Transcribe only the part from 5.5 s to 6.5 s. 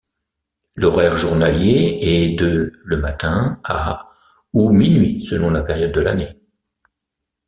la période de l'année.